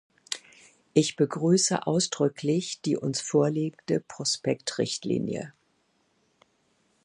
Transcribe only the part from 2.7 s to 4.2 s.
die uns vorliegende